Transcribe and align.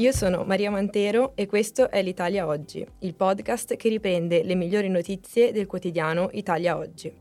Io 0.00 0.12
sono 0.12 0.44
Maria 0.44 0.70
Mantero 0.70 1.32
e 1.34 1.44
questo 1.44 1.90
è 1.90 2.02
l'Italia 2.02 2.46
Oggi, 2.46 2.82
il 3.00 3.14
podcast 3.14 3.76
che 3.76 3.90
riprende 3.90 4.42
le 4.42 4.54
migliori 4.54 4.88
notizie 4.88 5.52
del 5.52 5.66
quotidiano 5.66 6.30
Italia 6.32 6.78
Oggi. 6.78 7.12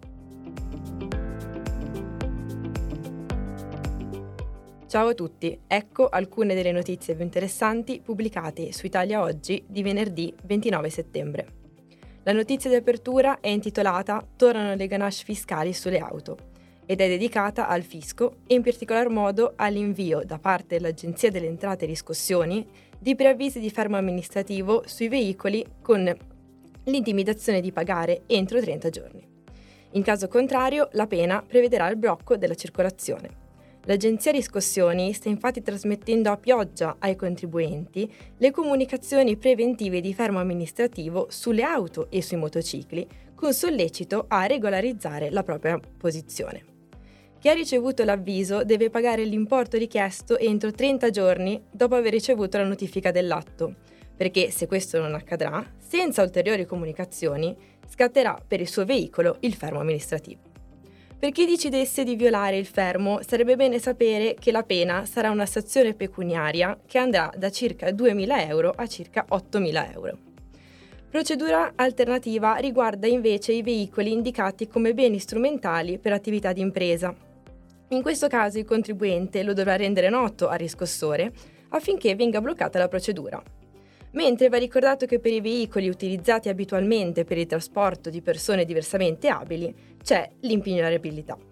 Ciao 4.87 5.07
a 5.09 5.13
tutti, 5.13 5.59
ecco 5.67 6.07
alcune 6.07 6.55
delle 6.55 6.71
notizie 6.71 7.15
più 7.15 7.25
interessanti 7.25 7.99
pubblicate 7.99 8.71
su 8.71 8.85
Italia 8.85 9.23
Oggi 9.23 9.61
di 9.67 9.83
venerdì 9.83 10.33
29 10.45 10.89
settembre. 10.89 11.47
La 12.23 12.31
notizia 12.31 12.69
di 12.69 12.77
apertura 12.77 13.41
è 13.41 13.49
intitolata 13.49 14.25
Tornano 14.37 14.75
le 14.75 14.87
ganache 14.87 15.25
fiscali 15.25 15.73
sulle 15.73 15.99
auto 15.99 16.58
ed 16.89 17.01
è 17.01 17.07
dedicata 17.07 17.67
al 17.67 17.83
fisco 17.83 18.37
e 18.47 18.55
in 18.55 18.63
particolar 18.63 19.09
modo 19.09 19.53
all'invio 19.57 20.23
da 20.25 20.39
parte 20.39 20.77
dell'Agenzia 20.77 21.29
delle 21.29 21.45
Entrate 21.45 21.83
e 21.83 21.87
Riscossioni 21.87 22.67
di 22.97 23.13
preavvisi 23.13 23.59
di 23.59 23.69
fermo 23.69 23.95
amministrativo 23.95 24.81
sui 24.87 25.07
veicoli 25.07 25.63
con 25.83 26.11
l'intimidazione 26.85 27.61
di 27.61 27.71
pagare 27.71 28.23
entro 28.25 28.59
30 28.59 28.89
giorni. 28.89 29.23
In 29.91 30.01
caso 30.01 30.27
contrario, 30.27 30.89
la 30.93 31.05
pena 31.05 31.43
prevederà 31.47 31.87
il 31.89 31.95
blocco 31.95 32.37
della 32.37 32.55
circolazione. 32.55 33.29
L'Agenzia 33.83 34.31
Riscossioni 34.31 35.13
sta 35.13 35.29
infatti 35.29 35.61
trasmettendo 35.61 36.31
a 36.31 36.37
pioggia 36.37 36.95
ai 36.97 37.15
contribuenti 37.15 38.11
le 38.37 38.49
comunicazioni 38.49 39.37
preventive 39.37 40.01
di 40.01 40.15
fermo 40.15 40.39
amministrativo 40.39 41.27
sulle 41.29 41.61
auto 41.61 42.09
e 42.09 42.23
sui 42.23 42.37
motocicli, 42.37 43.07
con 43.35 43.53
sollecito 43.53 44.25
a 44.27 44.47
regolarizzare 44.47 45.29
la 45.29 45.43
propria 45.43 45.79
posizione. 45.79 46.77
Chi 47.39 47.47
ha 47.47 47.53
ricevuto 47.53 48.03
l'avviso 48.03 48.65
deve 48.65 48.89
pagare 48.89 49.23
l'importo 49.23 49.77
richiesto 49.77 50.37
entro 50.37 50.71
30 50.71 51.09
giorni 51.09 51.63
dopo 51.71 51.95
aver 51.95 52.11
ricevuto 52.11 52.57
la 52.57 52.65
notifica 52.65 53.11
dell'atto, 53.11 53.75
perché 54.13 54.51
se 54.51 54.67
questo 54.67 54.99
non 54.99 55.13
accadrà, 55.13 55.65
senza 55.77 56.21
ulteriori 56.21 56.65
comunicazioni, 56.65 57.55
scatterà 57.87 58.37
per 58.45 58.59
il 58.59 58.67
suo 58.67 58.83
veicolo 58.83 59.37
il 59.39 59.53
fermo 59.53 59.79
amministrativo. 59.79 60.41
Per 61.17 61.31
chi 61.31 61.45
decidesse 61.45 62.03
di 62.03 62.17
violare 62.17 62.57
il 62.57 62.65
fermo, 62.65 63.21
sarebbe 63.25 63.55
bene 63.55 63.79
sapere 63.79 64.35
che 64.37 64.51
la 64.51 64.63
pena 64.63 65.05
sarà 65.05 65.29
una 65.29 65.45
sanzione 65.45 65.93
pecuniaria 65.93 66.77
che 66.85 66.97
andrà 66.97 67.31
da 67.37 67.49
circa 67.49 67.87
2.000 67.87 68.49
euro 68.49 68.73
a 68.75 68.85
circa 68.85 69.25
8.000 69.29 69.91
euro. 69.93 70.17
Procedura 71.09 71.71
alternativa 71.75 72.55
riguarda 72.57 73.07
invece 73.07 73.53
i 73.53 73.63
veicoli 73.63 74.11
indicati 74.11 74.67
come 74.67 74.93
beni 74.93 75.19
strumentali 75.19 75.97
per 75.99 76.11
attività 76.11 76.51
di 76.53 76.61
impresa, 76.61 77.15
in 77.89 78.01
questo 78.01 78.27
caso 78.27 78.59
il 78.59 78.65
contribuente 78.65 79.43
lo 79.43 79.53
dovrà 79.53 79.75
rendere 79.75 80.09
noto 80.09 80.47
al 80.47 80.59
riscossore 80.59 81.31
affinché 81.69 82.15
venga 82.15 82.41
bloccata 82.41 82.77
la 82.79 82.87
procedura. 82.87 83.41
Mentre 84.11 84.49
va 84.49 84.57
ricordato 84.57 85.05
che 85.05 85.19
per 85.19 85.33
i 85.33 85.41
veicoli 85.41 85.87
utilizzati 85.87 86.49
abitualmente 86.49 87.25
per 87.25 87.37
il 87.37 87.45
trasporto 87.45 88.09
di 88.09 88.21
persone 88.21 88.65
diversamente 88.65 89.27
abili 89.27 89.73
c'è 90.03 90.29
l'impignabilità. 90.41 91.48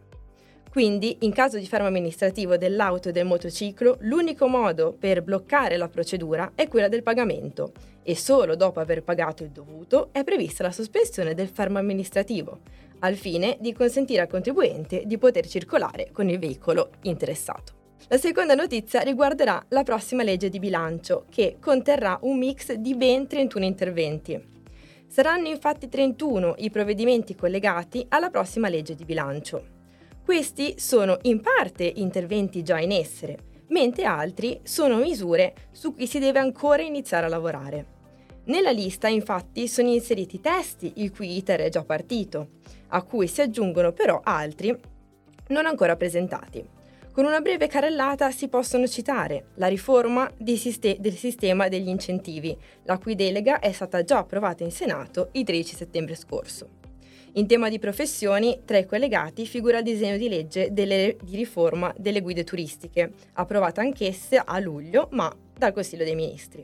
Quindi, 0.77 1.17
in 1.21 1.33
caso 1.33 1.57
di 1.57 1.65
fermo 1.65 1.87
amministrativo 1.87 2.55
dell'auto 2.55 3.09
e 3.09 3.11
del 3.11 3.25
motociclo, 3.25 3.97
l'unico 4.01 4.45
modo 4.45 4.93
per 4.93 5.23
bloccare 5.23 5.75
la 5.75 5.87
procedura 5.87 6.51
è 6.53 6.67
quella 6.67 6.87
del 6.87 7.01
pagamento 7.01 7.71
e 8.03 8.15
solo 8.15 8.55
dopo 8.55 8.79
aver 8.79 9.01
pagato 9.01 9.41
il 9.41 9.49
dovuto 9.49 10.09
è 10.11 10.23
prevista 10.23 10.61
la 10.61 10.71
sospensione 10.71 11.33
del 11.33 11.47
fermo 11.47 11.79
amministrativo, 11.79 12.59
al 12.99 13.15
fine 13.15 13.57
di 13.59 13.73
consentire 13.73 14.21
al 14.21 14.27
contribuente 14.27 15.01
di 15.07 15.17
poter 15.17 15.47
circolare 15.47 16.09
con 16.11 16.29
il 16.29 16.37
veicolo 16.37 16.91
interessato. 17.01 17.95
La 18.09 18.17
seconda 18.19 18.53
notizia 18.53 19.01
riguarderà 19.01 19.65
la 19.69 19.81
prossima 19.81 20.21
legge 20.21 20.49
di 20.49 20.59
bilancio, 20.59 21.25
che 21.31 21.57
conterrà 21.59 22.19
un 22.21 22.37
mix 22.37 22.73
di 22.73 22.93
ben 22.93 23.25
31 23.25 23.65
interventi. 23.65 24.39
Saranno 25.07 25.47
infatti 25.47 25.89
31 25.89 26.53
i 26.59 26.69
provvedimenti 26.69 27.33
collegati 27.33 28.05
alla 28.09 28.29
prossima 28.29 28.69
legge 28.69 28.93
di 28.93 29.05
bilancio. 29.05 29.76
Questi 30.27 30.75
sono 30.77 31.19
in 31.21 31.39
parte 31.39 31.89
interventi 31.95 32.61
già 32.61 32.81
in 32.81 32.91
essere, 32.91 33.37
mentre 33.69 34.03
altri 34.03 34.59
sono 34.63 34.97
misure 34.97 35.53
su 35.71 35.93
cui 35.93 36.05
si 36.05 36.19
deve 36.19 36.39
ancora 36.39 36.81
iniziare 36.81 37.27
a 37.27 37.29
lavorare. 37.29 37.85
Nella 38.47 38.71
lista 38.71 39.07
infatti 39.07 39.69
sono 39.69 39.87
inseriti 39.87 40.41
testi 40.41 40.91
il 40.97 41.13
cui 41.13 41.37
iter 41.37 41.61
è 41.61 41.69
già 41.69 41.85
partito, 41.85 42.49
a 42.87 43.03
cui 43.03 43.25
si 43.27 43.39
aggiungono 43.39 43.93
però 43.93 44.19
altri 44.21 44.77
non 45.47 45.65
ancora 45.65 45.95
presentati. 45.95 46.61
Con 47.13 47.23
una 47.23 47.39
breve 47.39 47.67
carrellata 47.67 48.29
si 48.29 48.49
possono 48.49 48.85
citare 48.85 49.51
la 49.55 49.67
riforma 49.67 50.29
siste- 50.43 50.97
del 50.99 51.15
sistema 51.15 51.69
degli 51.69 51.87
incentivi, 51.87 52.53
la 52.83 52.97
cui 52.97 53.15
delega 53.15 53.59
è 53.59 53.71
stata 53.71 54.03
già 54.03 54.17
approvata 54.17 54.65
in 54.65 54.71
Senato 54.71 55.29
il 55.31 55.45
13 55.45 55.73
settembre 55.73 56.15
scorso. 56.15 56.76
In 57.37 57.45
tema 57.45 57.69
di 57.69 57.77
professioni, 57.77 58.61
tra 58.65 58.79
i 58.79 58.85
collegati 58.87 59.45
figura 59.45 59.77
il 59.77 59.83
disegno 59.83 60.17
di 60.17 60.27
legge 60.27 60.69
delle, 60.71 61.17
di 61.21 61.35
riforma 61.35 61.93
delle 61.95 62.21
guide 62.21 62.43
turistiche, 62.43 63.11
approvata 63.33 63.79
anch'essa 63.79 64.43
a 64.43 64.57
luglio, 64.57 65.07
ma 65.11 65.31
dal 65.55 65.71
Consiglio 65.71 66.03
dei 66.03 66.15
Ministri 66.15 66.63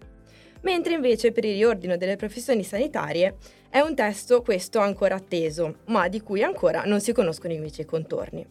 mentre 0.64 0.94
invece 0.94 1.34
per 1.34 1.44
il 1.44 1.56
riordino 1.56 1.98
delle 1.98 2.16
professioni 2.16 2.64
sanitarie 2.64 3.36
è 3.70 3.80
un 3.80 3.96
testo 3.96 4.42
questo 4.42 4.80
ancora 4.80 5.16
atteso, 5.16 5.80
ma 5.88 6.08
di 6.08 6.22
cui 6.22 6.42
ancora 6.42 6.84
non 6.86 7.02
si 7.02 7.12
conoscono 7.12 7.52
invece 7.52 7.82
i 7.82 7.86
contorni. 7.86 8.46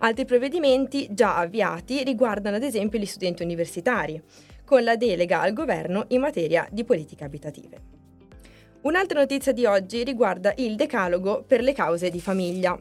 Altri 0.00 0.26
provvedimenti 0.26 1.08
già 1.10 1.36
avviati 1.36 2.04
riguardano 2.04 2.56
ad 2.56 2.62
esempio 2.62 2.98
gli 2.98 3.06
studenti 3.06 3.42
universitari, 3.42 4.20
con 4.62 4.84
la 4.84 4.96
delega 4.96 5.40
al 5.40 5.54
governo 5.54 6.04
in 6.08 6.20
materia 6.20 6.68
di 6.70 6.84
politiche 6.84 7.24
abitative. 7.24 7.97
Un'altra 8.80 9.18
notizia 9.18 9.50
di 9.50 9.66
oggi 9.66 10.04
riguarda 10.04 10.52
il 10.58 10.76
decalogo 10.76 11.42
per 11.44 11.62
le 11.62 11.72
cause 11.72 12.10
di 12.10 12.20
famiglia. 12.20 12.78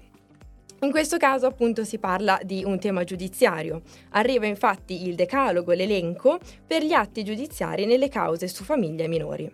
In 0.81 0.91
questo 0.91 1.17
caso 1.17 1.47
appunto 1.47 1.83
si 1.83 1.97
parla 1.97 2.39
di 2.43 2.63
un 2.63 2.77
tema 2.77 3.03
giudiziario. 3.03 3.81
Arriva 4.11 4.45
infatti 4.45 5.07
il 5.07 5.15
decalogo, 5.15 5.71
l'elenco 5.71 6.37
per 6.67 6.83
gli 6.83 6.93
atti 6.93 7.23
giudiziari 7.23 7.87
nelle 7.87 8.09
cause 8.09 8.47
su 8.47 8.63
famiglie 8.63 9.07
minori. 9.07 9.51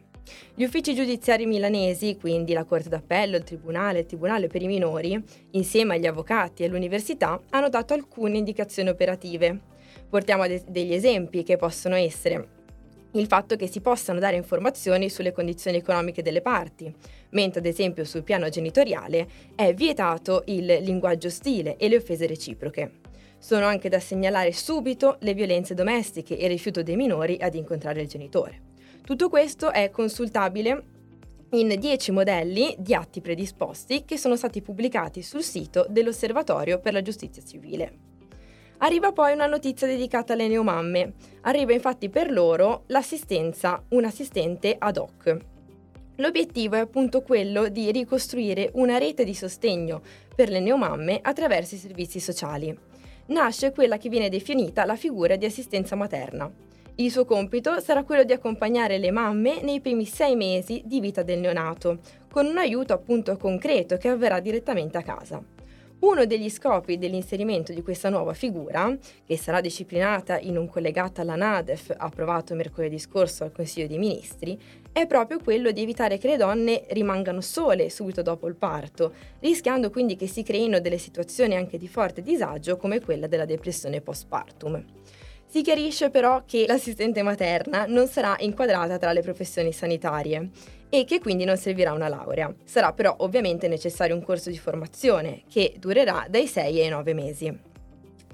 Gli 0.53 0.65
uffici 0.65 0.93
giudiziari 0.93 1.45
milanesi, 1.45 2.17
quindi 2.19 2.51
la 2.51 2.65
Corte 2.65 2.89
d'Appello, 2.89 3.37
il 3.37 3.43
Tribunale, 3.43 3.99
il 3.99 4.05
Tribunale 4.05 4.47
per 4.47 4.61
i 4.61 4.67
minori, 4.67 5.17
insieme 5.51 5.95
agli 5.95 6.07
avvocati 6.07 6.63
e 6.63 6.65
all'università, 6.65 7.39
hanno 7.51 7.69
dato 7.69 7.93
alcune 7.93 8.37
indicazioni 8.37 8.89
operative. 8.89 9.59
Portiamo 10.09 10.45
degli 10.67 10.93
esempi 10.93 11.43
che 11.43 11.55
possono 11.55 11.95
essere 11.95 12.62
il 13.13 13.27
fatto 13.27 13.55
che 13.55 13.67
si 13.67 13.81
possano 13.81 14.19
dare 14.19 14.35
informazioni 14.35 15.09
sulle 15.09 15.31
condizioni 15.31 15.77
economiche 15.77 16.21
delle 16.21 16.41
parti, 16.41 16.93
mentre 17.29 17.59
ad 17.59 17.65
esempio 17.65 18.05
sul 18.05 18.23
piano 18.23 18.49
genitoriale 18.49 19.27
è 19.55 19.73
vietato 19.73 20.43
il 20.47 20.65
linguaggio 20.81 21.27
ostile 21.27 21.77
e 21.77 21.89
le 21.89 21.97
offese 21.97 22.25
reciproche. 22.25 22.99
Sono 23.37 23.65
anche 23.65 23.89
da 23.89 23.99
segnalare 23.99 24.53
subito 24.53 25.17
le 25.19 25.33
violenze 25.33 25.73
domestiche 25.73 26.37
e 26.37 26.45
il 26.45 26.51
rifiuto 26.51 26.81
dei 26.81 26.95
minori 26.95 27.37
ad 27.39 27.55
incontrare 27.55 28.01
il 28.01 28.07
genitore. 28.07 28.71
Tutto 29.03 29.29
questo 29.29 29.71
è 29.71 29.89
consultabile 29.89 30.83
in 31.51 31.75
10 31.77 32.11
modelli 32.11 32.75
di 32.79 32.95
atti 32.95 33.21
predisposti 33.21 34.05
che 34.05 34.17
sono 34.17 34.35
stati 34.35 34.61
pubblicati 34.61 35.21
sul 35.21 35.43
sito 35.43 35.85
dell'Osservatorio 35.89 36.79
per 36.79 36.93
la 36.93 37.01
giustizia 37.01 37.43
civile. 37.43 38.12
Arriva 38.77 39.11
poi 39.11 39.33
una 39.33 39.45
notizia 39.45 39.87
dedicata 39.87 40.33
alle 40.33 40.47
neomamme. 40.47 41.13
Arriva 41.41 41.73
infatti 41.73 42.09
per 42.09 42.31
loro 42.31 42.83
l'assistenza, 42.87 43.81
un 43.89 44.05
assistente 44.05 44.75
ad 44.77 44.97
hoc. 44.97 45.37
L'obiettivo 46.17 46.75
è 46.75 46.79
appunto 46.79 47.21
quello 47.21 47.69
di 47.69 47.91
ricostruire 47.91 48.69
una 48.73 48.97
rete 48.97 49.23
di 49.23 49.33
sostegno 49.33 50.01
per 50.35 50.49
le 50.49 50.59
neomamme 50.59 51.19
attraverso 51.21 51.75
i 51.75 51.79
servizi 51.79 52.19
sociali. 52.19 52.77
Nasce 53.27 53.71
quella 53.71 53.97
che 53.97 54.09
viene 54.09 54.29
definita 54.29 54.85
la 54.85 54.95
figura 54.95 55.37
di 55.37 55.45
assistenza 55.45 55.95
materna. 55.95 56.51
Il 56.95 57.09
suo 57.09 57.25
compito 57.25 57.79
sarà 57.79 58.03
quello 58.03 58.23
di 58.23 58.33
accompagnare 58.33 58.99
le 58.99 59.09
mamme 59.09 59.61
nei 59.61 59.79
primi 59.79 60.05
sei 60.05 60.35
mesi 60.35 60.83
di 60.85 60.99
vita 60.99 61.23
del 61.23 61.39
neonato, 61.39 61.99
con 62.29 62.45
un 62.45 62.57
aiuto 62.57 62.93
appunto 62.93 63.35
concreto 63.37 63.97
che 63.97 64.09
avverrà 64.09 64.39
direttamente 64.39 64.97
a 64.99 65.01
casa. 65.01 65.52
Uno 65.99 66.25
degli 66.25 66.49
scopi 66.49 66.97
dell'inserimento 66.97 67.73
di 67.73 67.81
questa 67.81 68.09
nuova 68.09 68.33
figura, 68.33 68.95
che 69.25 69.37
sarà 69.37 69.61
disciplinata 69.61 70.37
in 70.37 70.57
un 70.57 70.67
collegato 70.67 71.21
alla 71.21 71.35
NADEF 71.35 71.93
approvato 71.97 72.55
mercoledì 72.55 72.99
scorso 72.99 73.43
al 73.43 73.51
Consiglio 73.51 73.87
dei 73.87 73.97
Ministri, 73.97 74.59
è 74.91 75.07
proprio 75.07 75.39
quello 75.39 75.71
di 75.71 75.81
evitare 75.81 76.17
che 76.17 76.27
le 76.27 76.37
donne 76.37 76.83
rimangano 76.89 77.41
sole 77.41 77.89
subito 77.89 78.21
dopo 78.21 78.47
il 78.47 78.55
parto, 78.55 79.13
rischiando 79.39 79.89
quindi 79.89 80.15
che 80.15 80.27
si 80.27 80.43
creino 80.43 80.79
delle 80.79 80.97
situazioni 80.97 81.55
anche 81.55 81.77
di 81.77 81.87
forte 81.87 82.21
disagio 82.21 82.77
come 82.77 82.99
quella 82.99 83.27
della 83.27 83.45
depressione 83.45 84.01
postpartum. 84.01 84.83
Si 85.45 85.61
chiarisce 85.61 86.09
però 86.09 86.43
che 86.45 86.65
l'assistente 86.67 87.21
materna 87.21 87.85
non 87.85 88.07
sarà 88.07 88.35
inquadrata 88.39 88.97
tra 88.97 89.13
le 89.13 89.21
professioni 89.21 89.71
sanitarie 89.71 90.49
e 90.95 91.05
che 91.05 91.19
quindi 91.19 91.43
non 91.43 91.57
servirà 91.57 91.91
una 91.91 92.07
laurea. 92.07 92.53
Sarà 92.65 92.93
però 92.93 93.15
ovviamente 93.21 93.67
necessario 93.67 94.13
un 94.13 94.21
corso 94.21 94.51
di 94.51 94.59
formazione 94.59 95.41
che 95.49 95.73
durerà 95.79 96.27
dai 96.29 96.45
6 96.45 96.81
ai 96.81 96.89
9 96.89 97.13
mesi. 97.15 97.59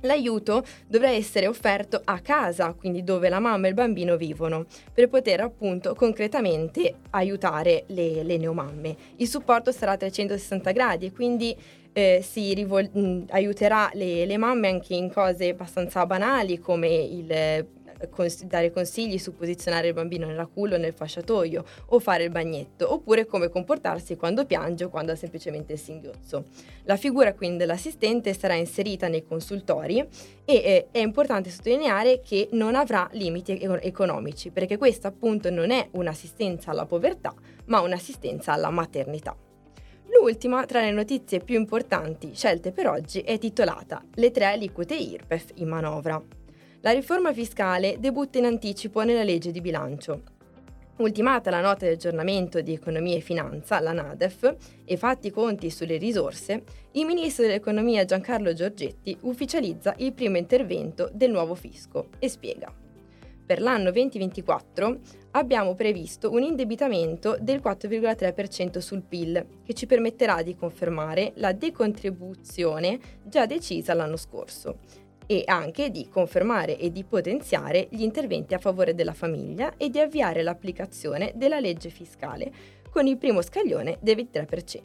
L'aiuto 0.01 0.65
dovrà 0.85 1.09
essere 1.09 1.47
offerto 1.47 2.01
a 2.03 2.19
casa, 2.19 2.73
quindi 2.73 3.05
dove 3.05 3.29
la 3.29 3.39
mamma 3.39 3.67
e 3.67 3.69
il 3.69 3.75
bambino 3.75 4.17
vivono, 4.17 4.65
per 4.93 5.07
poter 5.07 5.39
appunto 5.39 5.95
concretamente 5.95 6.95
aiutare 7.11 7.85
le, 7.87 8.23
le 8.23 8.35
neomamme. 8.35 8.95
Il 9.15 9.27
supporto 9.29 9.71
sarà 9.71 9.93
a 9.93 9.97
360 9.97 10.71
gradi 10.71 11.05
e 11.05 11.11
quindi 11.13 11.55
eh, 11.93 12.19
si 12.21 12.53
rivol- 12.53 12.89
mh, 12.91 13.27
aiuterà 13.29 13.89
le, 13.93 14.25
le, 14.25 14.37
mamme 14.37 14.67
anche 14.67 14.95
in 14.95 15.09
cose 15.09 15.49
abbastanza 15.49 16.05
banali 16.05 16.59
come 16.59 16.87
il 16.89 17.65
cons- 18.09 18.43
dare 18.43 18.71
consigli 18.71 19.17
su 19.17 19.35
posizionare 19.35 19.87
il 19.89 19.93
bambino 19.93 20.25
nella 20.25 20.45
culla 20.45 20.75
o 20.75 20.77
nel 20.77 20.93
fasciatoio 20.93 21.63
o 21.87 21.99
fare 21.99 22.23
il 22.23 22.29
bagnetto, 22.29 22.91
oppure 22.93 23.25
come 23.25 23.49
comportarsi 23.49 24.15
quando 24.15 24.45
piange 24.45 24.85
o 24.85 24.89
quando 24.89 25.11
ha 25.11 25.15
semplicemente 25.15 25.73
il 25.73 25.79
singhiozzo. 25.79 26.45
La 26.83 26.97
figura 26.97 27.33
quindi 27.33 27.57
dell'assistente 27.57 28.33
sarà 28.33 28.55
inserita 28.55 29.07
nei 29.07 29.25
consultori 29.25 29.99
e 29.99 30.07
eh, 30.45 30.87
è 30.91 30.99
importante 30.99 31.49
sottolineare 31.49 32.21
che 32.21 32.49
non 32.51 32.75
avrà 32.75 33.07
limiti 33.13 33.59
economici, 33.81 34.51
perché 34.51 34.77
questa 34.77 35.09
appunto 35.09 35.49
non 35.49 35.71
è 35.71 35.87
un'assistenza 35.91 36.71
alla 36.71 36.85
povertà, 36.85 37.33
ma 37.65 37.81
un'assistenza 37.81 38.53
alla 38.53 38.69
maternità. 38.69 39.35
L'ultima 40.11 40.65
tra 40.65 40.81
le 40.81 40.91
notizie 40.91 41.39
più 41.39 41.55
importanti 41.59 42.33
scelte 42.33 42.71
per 42.71 42.87
oggi 42.87 43.19
è 43.21 43.37
titolata 43.37 44.03
Le 44.15 44.31
tre 44.31 44.45
aliquote 44.45 44.95
IRPEF 44.95 45.51
in 45.55 45.67
manovra. 45.67 46.38
La 46.81 46.91
riforma 46.91 47.33
fiscale 47.33 47.97
debutta 47.99 48.37
in 48.37 48.45
anticipo 48.45 49.01
nella 49.03 49.23
legge 49.23 49.51
di 49.51 49.59
bilancio. 49.59 50.21
Ultimata 50.99 51.49
la 51.49 51.59
nota 51.59 51.85
di 51.85 51.91
aggiornamento 51.91 52.61
di 52.61 52.71
economia 52.71 53.17
e 53.17 53.19
finanza, 53.19 53.81
la 53.81 53.91
NADEF, 53.91 54.55
e 54.85 54.95
fatti 54.95 55.27
i 55.27 55.31
conti 55.31 55.71
sulle 55.71 55.97
risorse, 55.97 56.63
il 56.91 57.05
ministro 57.05 57.45
dell'economia 57.45 58.05
Giancarlo 58.05 58.53
Giorgetti 58.53 59.17
ufficializza 59.23 59.93
il 59.97 60.13
primo 60.13 60.37
intervento 60.37 61.09
del 61.11 61.31
nuovo 61.31 61.53
fisco 61.53 62.11
e 62.17 62.29
spiega. 62.29 62.73
Per 63.45 63.59
l'anno 63.59 63.91
2024 63.91 64.99
abbiamo 65.31 65.75
previsto 65.75 66.31
un 66.31 66.43
indebitamento 66.43 67.35
del 67.41 67.59
4,3% 67.61 68.77
sul 68.77 69.01
PIL, 69.01 69.45
che 69.65 69.73
ci 69.73 69.85
permetterà 69.85 70.41
di 70.43 70.55
confermare 70.55 71.33
la 71.35 71.51
decontribuzione 71.51 72.99
già 73.25 73.45
decisa 73.45 73.93
l'anno 73.93 74.15
scorso 74.15 75.07
e 75.31 75.43
anche 75.45 75.91
di 75.91 76.09
confermare 76.09 76.75
e 76.79 76.91
di 76.91 77.03
potenziare 77.03 77.87
gli 77.91 78.01
interventi 78.01 78.55
a 78.55 78.57
favore 78.57 78.95
della 78.95 79.13
famiglia 79.13 79.77
e 79.77 79.91
di 79.91 79.99
avviare 79.99 80.41
l'applicazione 80.41 81.33
della 81.35 81.59
legge 81.59 81.89
fiscale 81.89 82.51
con 82.89 83.05
il 83.05 83.15
primo 83.15 83.43
scaglione 83.43 83.99
del 84.01 84.15
23%. 84.15 84.79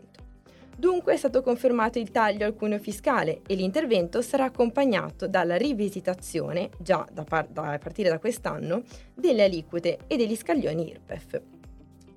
Dunque 0.77 1.15
è 1.15 1.17
stato 1.17 1.41
confermato 1.41 1.99
il 1.99 2.11
taglio 2.11 2.45
al 2.45 2.55
cuneo 2.55 2.79
fiscale 2.79 3.41
e 3.47 3.55
l'intervento 3.55 4.21
sarà 4.21 4.45
accompagnato 4.45 5.27
dalla 5.27 5.57
rivisitazione, 5.57 6.69
già 6.79 7.09
da, 7.11 7.25
par- 7.25 7.49
da 7.49 7.71
a 7.71 7.79
partire 7.79 8.11
da 8.11 8.19
quest'anno, 8.19 8.83
delle 9.15 9.45
aliquote 9.45 10.01
e 10.07 10.19
degli 10.19 10.37
scaglioni 10.37 10.91
IRPEF. 10.91 11.41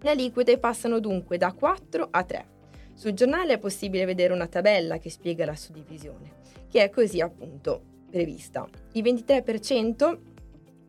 Le 0.02 0.10
aliquote 0.10 0.58
passano 0.58 1.00
dunque 1.00 1.38
da 1.38 1.54
4 1.54 2.10
a 2.12 2.24
3. 2.26 2.46
Sul 2.94 3.14
giornale 3.14 3.54
è 3.54 3.58
possibile 3.58 4.04
vedere 4.04 4.34
una 4.34 4.48
tabella 4.48 4.98
che 4.98 5.10
spiega 5.10 5.46
la 5.46 5.56
suddivisione, 5.56 6.40
che 6.68 6.84
è 6.84 6.90
così 6.90 7.22
appunto 7.22 7.96
prevista. 8.18 8.68
Il 8.94 9.04
23% 9.04 10.18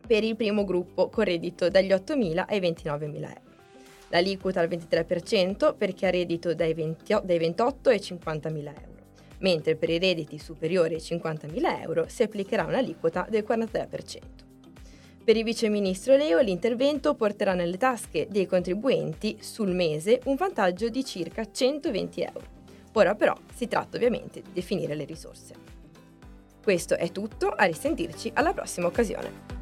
per 0.07 0.23
il 0.23 0.35
primo 0.35 0.65
gruppo 0.65 1.09
con 1.09 1.25
reddito 1.25 1.69
dagli 1.69 1.91
8.000 1.91 2.45
ai 2.47 2.59
29.000 2.59 3.15
euro. 3.15 3.47
L'aliquota 4.07 4.61
al 4.61 4.67
23% 4.67 5.77
per 5.77 5.93
chi 5.93 6.07
ha 6.07 6.09
reddito 6.09 6.55
dai, 6.55 6.73
20, 6.73 7.17
dai 7.23 7.37
28 7.37 7.89
ai 7.89 7.99
50.000 7.99 8.55
euro, 8.55 8.73
mentre 9.39 9.75
per 9.75 9.91
i 9.91 9.99
redditi 9.99 10.39
superiori 10.39 10.95
ai 10.95 11.01
50.000 11.01 11.81
euro 11.81 12.05
si 12.07 12.23
applicherà 12.23 12.65
un'aliquota 12.65 13.27
del 13.29 13.45
43%. 13.47 14.17
Per 15.23 15.37
il 15.37 15.43
vice 15.43 15.69
ministro 15.69 16.15
Leo 16.15 16.39
l'intervento 16.39 17.13
porterà 17.13 17.53
nelle 17.53 17.77
tasche 17.77 18.25
dei 18.31 18.47
contribuenti 18.47 19.37
sul 19.41 19.75
mese 19.75 20.21
un 20.25 20.33
vantaggio 20.33 20.89
di 20.89 21.05
circa 21.05 21.45
120 21.45 22.21
euro. 22.23 22.57
Ora 22.93 23.13
però 23.13 23.35
si 23.53 23.67
tratta 23.67 23.97
ovviamente 23.97 24.41
di 24.41 24.49
definire 24.51 24.95
le 24.95 25.05
risorse. 25.05 25.78
Questo 26.69 26.97
è 26.97 27.11
tutto, 27.11 27.47
a 27.47 27.63
risentirci 27.63 28.29
alla 28.35 28.53
prossima 28.53 28.85
occasione. 28.85 29.58